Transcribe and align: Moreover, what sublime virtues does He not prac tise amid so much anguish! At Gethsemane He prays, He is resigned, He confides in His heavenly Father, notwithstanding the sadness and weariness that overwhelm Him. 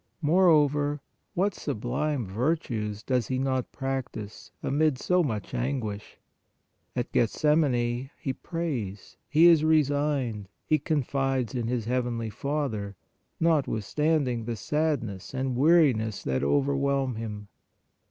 Moreover, 0.23 0.99
what 1.35 1.53
sublime 1.53 2.25
virtues 2.25 3.03
does 3.03 3.27
He 3.27 3.37
not 3.37 3.71
prac 3.71 4.11
tise 4.13 4.49
amid 4.63 4.97
so 4.97 5.21
much 5.21 5.53
anguish! 5.53 6.17
At 6.95 7.11
Gethsemane 7.11 8.09
He 8.19 8.33
prays, 8.33 9.15
He 9.29 9.45
is 9.45 9.63
resigned, 9.63 10.49
He 10.65 10.79
confides 10.79 11.53
in 11.53 11.67
His 11.67 11.85
heavenly 11.85 12.31
Father, 12.31 12.95
notwithstanding 13.39 14.45
the 14.45 14.55
sadness 14.55 15.35
and 15.35 15.55
weariness 15.55 16.23
that 16.23 16.41
overwhelm 16.43 17.13
Him. 17.17 17.49